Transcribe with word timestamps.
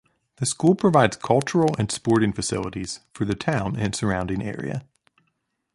The 0.37 0.47
school 0.47 0.73
provides 0.73 1.15
cultural 1.17 1.75
and 1.77 1.91
sporting 1.91 2.33
facilities 2.33 3.01
for 3.13 3.23
the 3.23 3.35
town 3.35 3.75
and 3.75 3.95
surrounding 3.95 4.41
area. 4.41 4.83